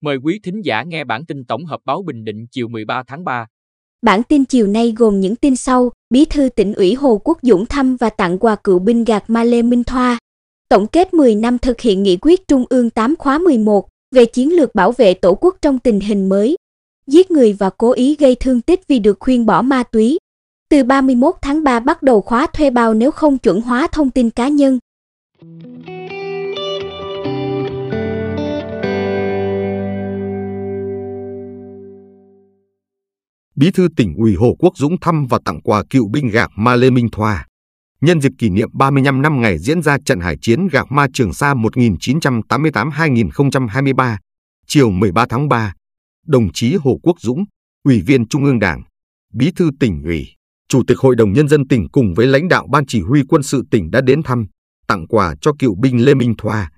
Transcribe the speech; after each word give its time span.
Mời 0.00 0.16
quý 0.16 0.40
thính 0.42 0.60
giả 0.64 0.82
nghe 0.82 1.04
bản 1.04 1.24
tin 1.26 1.44
tổng 1.44 1.64
hợp 1.64 1.80
báo 1.84 2.02
Bình 2.06 2.24
Định 2.24 2.46
chiều 2.50 2.68
13 2.68 3.02
tháng 3.06 3.24
3. 3.24 3.46
Bản 4.02 4.22
tin 4.22 4.44
chiều 4.44 4.66
nay 4.66 4.94
gồm 4.96 5.20
những 5.20 5.36
tin 5.36 5.56
sau, 5.56 5.90
Bí 6.10 6.24
thư 6.24 6.48
tỉnh 6.48 6.74
ủy 6.74 6.94
Hồ 6.94 7.20
Quốc 7.24 7.38
Dũng 7.42 7.66
thăm 7.66 7.96
và 7.96 8.10
tặng 8.10 8.38
quà 8.38 8.56
cựu 8.56 8.78
binh 8.78 9.04
gạt 9.04 9.24
Ma 9.28 9.44
Lê 9.44 9.62
Minh 9.62 9.84
Thoa. 9.84 10.18
Tổng 10.68 10.86
kết 10.86 11.14
10 11.14 11.34
năm 11.34 11.58
thực 11.58 11.80
hiện 11.80 12.02
nghị 12.02 12.16
quyết 12.20 12.48
Trung 12.48 12.64
ương 12.70 12.90
8 12.90 13.16
khóa 13.16 13.38
11 13.38 13.88
về 14.14 14.24
chiến 14.24 14.56
lược 14.56 14.74
bảo 14.74 14.92
vệ 14.92 15.14
Tổ 15.14 15.34
quốc 15.34 15.56
trong 15.62 15.78
tình 15.78 16.00
hình 16.00 16.28
mới. 16.28 16.56
Giết 17.06 17.30
người 17.30 17.52
và 17.52 17.70
cố 17.70 17.92
ý 17.92 18.16
gây 18.16 18.34
thương 18.34 18.60
tích 18.60 18.80
vì 18.88 18.98
được 18.98 19.16
khuyên 19.20 19.46
bỏ 19.46 19.62
ma 19.62 19.82
túy. 19.82 20.18
Từ 20.70 20.84
31 20.84 21.34
tháng 21.42 21.64
3 21.64 21.80
bắt 21.80 22.02
đầu 22.02 22.20
khóa 22.20 22.46
thuê 22.46 22.70
bao 22.70 22.94
nếu 22.94 23.10
không 23.10 23.38
chuẩn 23.38 23.60
hóa 23.60 23.88
thông 23.92 24.10
tin 24.10 24.30
cá 24.30 24.48
nhân. 24.48 24.78
Bí 33.58 33.70
thư 33.70 33.88
tỉnh 33.96 34.14
ủy 34.14 34.34
Hồ 34.34 34.56
Quốc 34.58 34.76
Dũng 34.76 35.00
thăm 35.00 35.26
và 35.26 35.38
tặng 35.44 35.60
quà 35.60 35.84
cựu 35.90 36.08
binh 36.08 36.28
gạc 36.28 36.50
Ma 36.56 36.76
Lê 36.76 36.90
Minh 36.90 37.08
Thoa. 37.12 37.46
Nhân 38.00 38.20
dịp 38.20 38.32
kỷ 38.38 38.50
niệm 38.50 38.68
35 38.72 39.22
năm 39.22 39.40
ngày 39.40 39.58
diễn 39.58 39.82
ra 39.82 39.98
trận 40.04 40.20
hải 40.20 40.36
chiến 40.40 40.68
gạc 40.72 40.92
ma 40.92 41.06
Trường 41.12 41.32
Sa 41.32 41.54
1988-2023, 41.54 44.16
chiều 44.66 44.90
13 44.90 45.26
tháng 45.28 45.48
3, 45.48 45.72
đồng 46.26 46.52
chí 46.52 46.74
Hồ 46.74 46.98
Quốc 47.02 47.20
Dũng, 47.20 47.44
Ủy 47.84 48.00
viên 48.00 48.28
Trung 48.28 48.44
ương 48.44 48.58
Đảng, 48.58 48.82
Bí 49.34 49.50
thư 49.56 49.70
tỉnh 49.80 50.02
ủy, 50.02 50.26
Chủ 50.68 50.82
tịch 50.86 50.98
Hội 50.98 51.16
đồng 51.16 51.32
Nhân 51.32 51.48
dân 51.48 51.68
tỉnh 51.68 51.88
cùng 51.92 52.14
với 52.14 52.26
lãnh 52.26 52.48
đạo 52.48 52.66
Ban 52.72 52.86
Chỉ 52.86 53.00
huy 53.00 53.22
quân 53.28 53.42
sự 53.42 53.62
tỉnh 53.70 53.90
đã 53.90 54.00
đến 54.00 54.22
thăm, 54.22 54.46
tặng 54.86 55.06
quà 55.06 55.34
cho 55.40 55.52
cựu 55.58 55.74
binh 55.74 56.04
Lê 56.04 56.14
Minh 56.14 56.34
Thoa, 56.38 56.70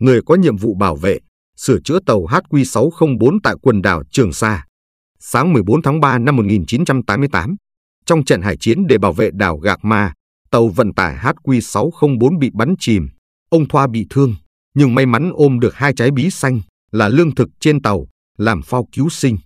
người 0.00 0.20
có 0.26 0.34
nhiệm 0.34 0.56
vụ 0.56 0.74
bảo 0.74 0.96
vệ, 0.96 1.18
sửa 1.56 1.78
chữa 1.84 1.98
tàu 2.06 2.26
HQ604 2.26 3.38
tại 3.42 3.54
quần 3.62 3.82
đảo 3.82 4.02
Trường 4.10 4.32
Sa. 4.32 4.64
Sáng 5.22 5.52
14 5.52 5.82
tháng 5.82 6.00
3 6.00 6.18
năm 6.18 6.36
1988, 6.36 7.56
trong 8.06 8.24
trận 8.24 8.42
hải 8.42 8.56
chiến 8.56 8.86
để 8.86 8.98
bảo 8.98 9.12
vệ 9.12 9.30
đảo 9.32 9.58
Gạc 9.58 9.84
Ma, 9.84 10.12
tàu 10.50 10.68
vận 10.68 10.94
tải 10.94 11.16
HQ604 11.16 12.38
bị 12.38 12.50
bắn 12.54 12.74
chìm. 12.78 13.08
Ông 13.50 13.68
Thoa 13.68 13.86
bị 13.86 14.06
thương, 14.10 14.34
nhưng 14.74 14.94
may 14.94 15.06
mắn 15.06 15.30
ôm 15.34 15.60
được 15.60 15.74
hai 15.74 15.92
trái 15.94 16.10
bí 16.10 16.30
xanh 16.30 16.60
là 16.92 17.08
lương 17.08 17.34
thực 17.34 17.48
trên 17.60 17.82
tàu, 17.82 18.06
làm 18.38 18.62
phao 18.62 18.86
cứu 18.92 19.08
sinh. 19.08 19.36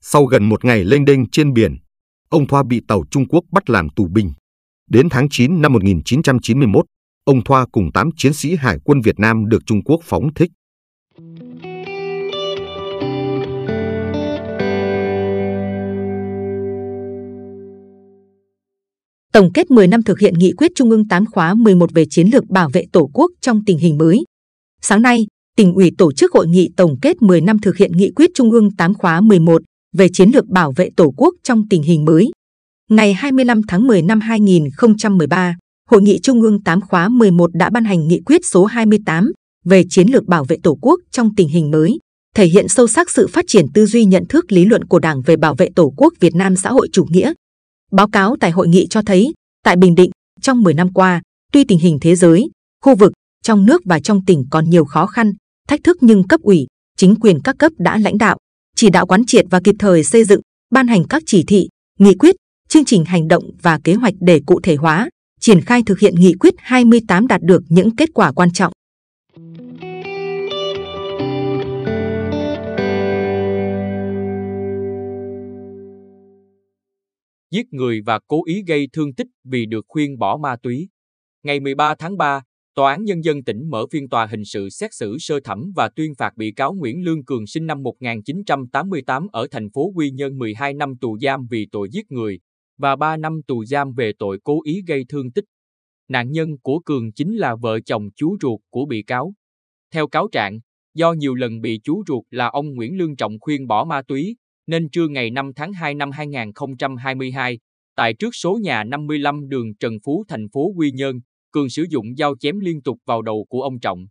Sau 0.00 0.24
gần 0.24 0.48
một 0.48 0.64
ngày 0.64 0.84
lênh 0.84 1.04
đênh 1.04 1.30
trên 1.30 1.52
biển, 1.52 1.76
ông 2.28 2.46
Thoa 2.46 2.62
bị 2.62 2.82
tàu 2.88 3.04
Trung 3.10 3.28
Quốc 3.28 3.44
bắt 3.52 3.70
làm 3.70 3.88
tù 3.96 4.08
binh. 4.08 4.32
Đến 4.90 5.08
tháng 5.08 5.28
9 5.30 5.62
năm 5.62 5.72
1991, 5.72 6.84
ông 7.24 7.44
Thoa 7.44 7.66
cùng 7.72 7.92
8 7.92 8.10
chiến 8.16 8.32
sĩ 8.32 8.56
Hải 8.56 8.78
quân 8.84 9.00
Việt 9.00 9.18
Nam 9.18 9.48
được 9.48 9.66
Trung 9.66 9.82
Quốc 9.84 10.00
phóng 10.04 10.34
thích. 10.34 10.50
Tổng 19.38 19.52
kết 19.52 19.70
10 19.70 19.86
năm 19.86 20.02
thực 20.02 20.18
hiện 20.18 20.34
nghị 20.34 20.52
quyết 20.52 20.72
Trung 20.74 20.90
ương 20.90 21.08
8 21.08 21.26
khóa 21.26 21.54
11 21.54 21.92
về 21.94 22.04
chiến 22.10 22.28
lược 22.32 22.46
bảo 22.50 22.68
vệ 22.72 22.84
Tổ 22.92 23.10
quốc 23.12 23.30
trong 23.40 23.64
tình 23.66 23.78
hình 23.78 23.98
mới. 23.98 24.24
Sáng 24.82 25.02
nay, 25.02 25.26
tỉnh 25.56 25.74
ủy 25.74 25.90
tổ 25.98 26.12
chức 26.12 26.32
hội 26.32 26.46
nghị 26.48 26.70
tổng 26.76 26.96
kết 27.02 27.22
10 27.22 27.40
năm 27.40 27.58
thực 27.58 27.76
hiện 27.76 27.92
nghị 27.96 28.10
quyết 28.16 28.30
Trung 28.34 28.50
ương 28.50 28.76
8 28.76 28.94
khóa 28.94 29.20
11 29.20 29.62
về 29.96 30.08
chiến 30.12 30.30
lược 30.34 30.46
bảo 30.46 30.72
vệ 30.76 30.90
Tổ 30.96 31.14
quốc 31.16 31.34
trong 31.42 31.68
tình 31.70 31.82
hình 31.82 32.04
mới. 32.04 32.30
Ngày 32.90 33.14
25 33.14 33.60
tháng 33.68 33.86
10 33.86 34.02
năm 34.02 34.20
2013, 34.20 35.56
Hội 35.90 36.02
nghị 36.02 36.18
Trung 36.22 36.42
ương 36.42 36.62
8 36.62 36.80
khóa 36.80 37.08
11 37.08 37.50
đã 37.54 37.70
ban 37.70 37.84
hành 37.84 38.08
nghị 38.08 38.20
quyết 38.26 38.46
số 38.46 38.64
28 38.64 39.32
về 39.64 39.84
chiến 39.90 40.08
lược 40.12 40.24
bảo 40.24 40.44
vệ 40.44 40.56
Tổ 40.62 40.78
quốc 40.80 41.00
trong 41.10 41.34
tình 41.34 41.48
hình 41.48 41.70
mới, 41.70 41.98
thể 42.34 42.46
hiện 42.46 42.68
sâu 42.68 42.86
sắc 42.86 43.10
sự 43.10 43.26
phát 43.26 43.44
triển 43.48 43.66
tư 43.74 43.86
duy 43.86 44.04
nhận 44.04 44.24
thức 44.28 44.52
lý 44.52 44.64
luận 44.64 44.84
của 44.84 44.98
Đảng 44.98 45.22
về 45.22 45.36
bảo 45.36 45.54
vệ 45.54 45.68
Tổ 45.76 45.92
quốc 45.96 46.14
Việt 46.20 46.34
Nam 46.34 46.56
xã 46.56 46.70
hội 46.70 46.88
chủ 46.92 47.06
nghĩa, 47.10 47.32
Báo 47.92 48.08
cáo 48.08 48.36
tại 48.40 48.50
hội 48.50 48.68
nghị 48.68 48.86
cho 48.90 49.02
thấy, 49.02 49.32
tại 49.64 49.76
Bình 49.76 49.94
Định, 49.94 50.10
trong 50.40 50.62
10 50.62 50.74
năm 50.74 50.92
qua, 50.92 51.22
tuy 51.52 51.64
tình 51.64 51.78
hình 51.78 51.98
thế 52.00 52.16
giới, 52.16 52.50
khu 52.84 52.94
vực, 52.94 53.12
trong 53.42 53.66
nước 53.66 53.82
và 53.84 54.00
trong 54.00 54.24
tỉnh 54.24 54.44
còn 54.50 54.70
nhiều 54.70 54.84
khó 54.84 55.06
khăn, 55.06 55.32
thách 55.68 55.80
thức 55.84 55.96
nhưng 56.00 56.28
cấp 56.28 56.40
ủy, 56.40 56.66
chính 56.96 57.14
quyền 57.20 57.40
các 57.44 57.56
cấp 57.58 57.72
đã 57.78 57.98
lãnh 57.98 58.18
đạo, 58.18 58.36
chỉ 58.76 58.90
đạo 58.90 59.06
quán 59.06 59.26
triệt 59.26 59.44
và 59.50 59.60
kịp 59.64 59.74
thời 59.78 60.04
xây 60.04 60.24
dựng, 60.24 60.40
ban 60.70 60.86
hành 60.86 61.04
các 61.08 61.22
chỉ 61.26 61.44
thị, 61.46 61.68
nghị 61.98 62.14
quyết, 62.14 62.36
chương 62.68 62.84
trình 62.84 63.04
hành 63.04 63.28
động 63.28 63.50
và 63.62 63.80
kế 63.84 63.94
hoạch 63.94 64.14
để 64.20 64.40
cụ 64.46 64.60
thể 64.62 64.76
hóa, 64.76 65.08
triển 65.40 65.60
khai 65.60 65.82
thực 65.86 65.98
hiện 65.98 66.14
nghị 66.14 66.34
quyết 66.34 66.54
28 66.58 67.26
đạt 67.26 67.42
được 67.42 67.62
những 67.68 67.96
kết 67.96 68.08
quả 68.14 68.32
quan 68.32 68.52
trọng. 68.52 68.72
Giết 77.50 77.66
người 77.72 78.00
và 78.00 78.18
cố 78.26 78.44
ý 78.44 78.62
gây 78.66 78.88
thương 78.92 79.14
tích 79.14 79.26
vì 79.44 79.66
được 79.66 79.84
khuyên 79.88 80.18
bỏ 80.18 80.36
ma 80.42 80.56
túy. 80.62 80.88
Ngày 81.42 81.60
13 81.60 81.94
tháng 81.94 82.16
3, 82.16 82.42
Tòa 82.78 82.90
án 82.90 83.04
Nhân 83.04 83.24
dân 83.24 83.44
tỉnh 83.44 83.70
mở 83.70 83.86
phiên 83.90 84.08
tòa 84.08 84.26
hình 84.26 84.44
sự 84.44 84.68
xét 84.68 84.90
xử 84.94 85.16
sơ 85.18 85.40
thẩm 85.40 85.72
và 85.76 85.88
tuyên 85.96 86.14
phạt 86.14 86.36
bị 86.36 86.52
cáo 86.52 86.72
Nguyễn 86.72 87.04
Lương 87.04 87.24
Cường 87.24 87.46
sinh 87.46 87.66
năm 87.66 87.82
1988 87.82 89.26
ở 89.32 89.46
thành 89.50 89.70
phố 89.70 89.92
Quy 89.94 90.10
Nhơn 90.10 90.38
12 90.38 90.74
năm 90.74 90.94
tù 91.00 91.18
giam 91.18 91.46
vì 91.50 91.66
tội 91.72 91.88
giết 91.92 92.10
người 92.10 92.40
và 92.78 92.96
3 92.96 93.16
năm 93.16 93.40
tù 93.46 93.64
giam 93.64 93.92
về 93.92 94.12
tội 94.18 94.38
cố 94.44 94.62
ý 94.64 94.82
gây 94.86 95.04
thương 95.08 95.32
tích. 95.32 95.44
Nạn 96.08 96.30
nhân 96.32 96.58
của 96.62 96.80
Cường 96.84 97.12
chính 97.12 97.36
là 97.36 97.56
vợ 97.56 97.80
chồng 97.80 98.08
chú 98.16 98.36
ruột 98.42 98.60
của 98.70 98.86
bị 98.86 99.02
cáo. 99.02 99.34
Theo 99.94 100.08
cáo 100.08 100.28
trạng, 100.32 100.60
do 100.94 101.12
nhiều 101.12 101.34
lần 101.34 101.60
bị 101.60 101.80
chú 101.84 102.02
ruột 102.06 102.24
là 102.30 102.46
ông 102.46 102.74
Nguyễn 102.74 102.98
Lương 102.98 103.16
Trọng 103.16 103.32
khuyên 103.40 103.66
bỏ 103.66 103.84
ma 103.84 104.02
túy, 104.02 104.36
nên 104.68 104.88
trưa 104.88 105.08
ngày 105.08 105.30
5 105.30 105.52
tháng 105.56 105.72
2 105.72 105.94
năm 105.94 106.10
2022, 106.10 107.58
tại 107.96 108.14
trước 108.14 108.34
số 108.34 108.58
nhà 108.62 108.84
55 108.84 109.48
đường 109.48 109.74
Trần 109.74 109.98
Phú 110.04 110.24
thành 110.28 110.48
phố 110.52 110.72
Quy 110.76 110.90
Nhơn, 110.90 111.20
Cường 111.50 111.70
sử 111.70 111.86
dụng 111.90 112.16
dao 112.16 112.34
chém 112.40 112.58
liên 112.58 112.82
tục 112.82 112.98
vào 113.06 113.22
đầu 113.22 113.46
của 113.48 113.62
ông 113.62 113.80
Trọng. 113.80 114.06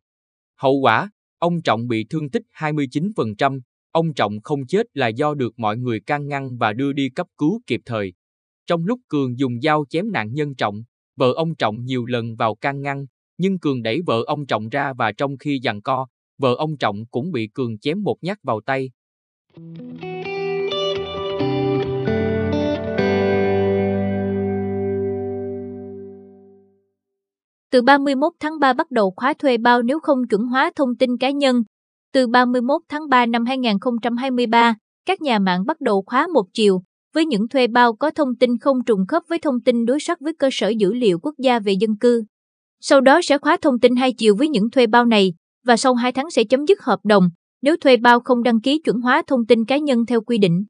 Hậu 0.55 0.73
quả, 0.81 1.11
ông 1.39 1.61
Trọng 1.61 1.87
bị 1.87 2.05
thương 2.09 2.29
tích 2.29 2.43
29%, 2.57 3.59
ông 3.91 4.13
Trọng 4.13 4.41
không 4.43 4.67
chết 4.67 4.85
là 4.93 5.07
do 5.07 5.33
được 5.33 5.59
mọi 5.59 5.77
người 5.77 5.99
can 5.99 6.27
ngăn 6.27 6.57
và 6.57 6.73
đưa 6.73 6.93
đi 6.93 7.09
cấp 7.09 7.27
cứu 7.37 7.61
kịp 7.67 7.81
thời. 7.85 8.13
Trong 8.67 8.85
lúc 8.85 8.99
Cường 9.07 9.39
dùng 9.39 9.61
dao 9.61 9.85
chém 9.89 10.11
nạn 10.11 10.33
nhân 10.33 10.55
Trọng, 10.55 10.83
vợ 11.15 11.33
ông 11.35 11.55
Trọng 11.55 11.85
nhiều 11.85 12.05
lần 12.05 12.35
vào 12.35 12.55
can 12.55 12.81
ngăn, 12.81 13.05
nhưng 13.37 13.59
Cường 13.59 13.81
đẩy 13.81 14.01
vợ 14.05 14.23
ông 14.27 14.45
Trọng 14.45 14.69
ra 14.69 14.93
và 14.93 15.11
trong 15.11 15.37
khi 15.37 15.59
giằng 15.63 15.81
co, 15.81 16.07
vợ 16.37 16.55
ông 16.57 16.77
Trọng 16.77 17.05
cũng 17.05 17.31
bị 17.31 17.47
Cường 17.53 17.79
chém 17.79 18.03
một 18.03 18.17
nhát 18.21 18.37
vào 18.43 18.61
tay. 18.65 18.89
Từ 27.77 27.81
31 27.81 28.33
tháng 28.39 28.59
3 28.59 28.73
bắt 28.73 28.91
đầu 28.91 29.13
khóa 29.15 29.33
thuê 29.33 29.57
bao 29.57 29.81
nếu 29.81 29.99
không 29.99 30.27
chuẩn 30.29 30.41
hóa 30.41 30.71
thông 30.75 30.95
tin 30.95 31.17
cá 31.17 31.29
nhân. 31.29 31.63
Từ 32.13 32.27
31 32.27 32.81
tháng 32.89 33.09
3 33.09 33.25
năm 33.25 33.45
2023, 33.45 34.75
các 35.05 35.21
nhà 35.21 35.39
mạng 35.39 35.65
bắt 35.65 35.81
đầu 35.81 36.03
khóa 36.05 36.27
một 36.33 36.43
chiều 36.53 36.81
với 37.13 37.25
những 37.25 37.47
thuê 37.47 37.67
bao 37.67 37.93
có 37.93 38.11
thông 38.11 38.35
tin 38.35 38.57
không 38.57 38.77
trùng 38.85 39.07
khớp 39.07 39.23
với 39.29 39.39
thông 39.39 39.61
tin 39.65 39.85
đối 39.85 39.99
soát 39.99 40.19
với 40.21 40.33
cơ 40.39 40.49
sở 40.51 40.69
dữ 40.69 40.93
liệu 40.93 41.19
quốc 41.19 41.35
gia 41.37 41.59
về 41.59 41.73
dân 41.79 41.97
cư. 41.99 42.23
Sau 42.81 43.01
đó 43.01 43.21
sẽ 43.23 43.37
khóa 43.37 43.57
thông 43.61 43.79
tin 43.79 43.95
hai 43.95 44.13
chiều 44.13 44.35
với 44.35 44.49
những 44.49 44.69
thuê 44.69 44.87
bao 44.87 45.05
này 45.05 45.33
và 45.65 45.77
sau 45.77 45.95
2 45.95 46.11
tháng 46.11 46.29
sẽ 46.31 46.43
chấm 46.43 46.65
dứt 46.65 46.81
hợp 46.81 46.99
đồng 47.03 47.29
nếu 47.61 47.75
thuê 47.77 47.97
bao 47.97 48.19
không 48.19 48.43
đăng 48.43 48.61
ký 48.61 48.79
chuẩn 48.79 49.01
hóa 49.01 49.21
thông 49.27 49.45
tin 49.45 49.65
cá 49.65 49.77
nhân 49.77 50.05
theo 50.05 50.21
quy 50.21 50.37
định. 50.37 50.65